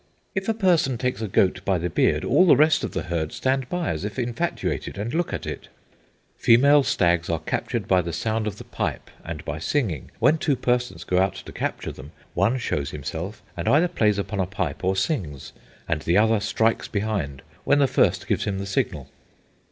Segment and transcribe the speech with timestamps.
[0.33, 3.31] "If a person takes a goat by the beard, all the rest of the herd
[3.31, 5.67] stand by, as if infatuated, and look at it."
[6.37, 10.09] "Female stags are captured by the sound of the pipe and by singing.
[10.17, 14.39] When two persons go out to capture them, one shows himself, and either plays upon
[14.39, 15.53] a pipe or sings,
[15.87, 19.07] and the other strikes behind, when the first gives him the signal."